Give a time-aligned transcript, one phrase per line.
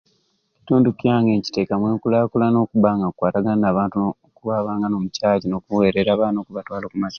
[0.51, 6.37] Ekitundu kyange nkitekamu enkulakulanan okuba nga nkukwatagana n'abantu no kwabanga no mu church n'okuwerera abaana
[6.39, 7.09] okubatwala oku masomero